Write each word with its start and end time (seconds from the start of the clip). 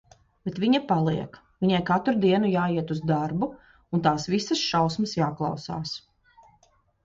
Bet 0.47 0.55
viņa 0.61 0.77
paliek. 0.91 1.37
Viņai 1.65 1.81
katru 1.89 2.15
dienu 2.23 2.49
jāiet 2.55 2.95
uz 2.97 3.03
darbu 3.13 3.51
un 3.99 4.05
"tās 4.09 4.29
visas 4.37 4.67
šausmas 4.73 5.17
jāklausās". 5.23 5.97